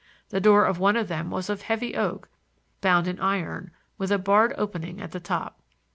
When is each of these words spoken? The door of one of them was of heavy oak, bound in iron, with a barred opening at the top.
The 0.29 0.41
door 0.41 0.65
of 0.65 0.79
one 0.79 0.95
of 0.95 1.09
them 1.09 1.29
was 1.29 1.47
of 1.47 1.61
heavy 1.61 1.93
oak, 1.95 2.27
bound 2.81 3.07
in 3.07 3.19
iron, 3.19 3.69
with 3.99 4.11
a 4.11 4.17
barred 4.17 4.55
opening 4.57 4.99
at 4.99 5.11
the 5.11 5.19
top. 5.19 5.61